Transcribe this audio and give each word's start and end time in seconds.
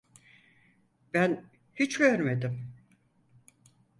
Ben 1.13 1.45
hiç 1.75 1.97
görmedim. 1.97 2.73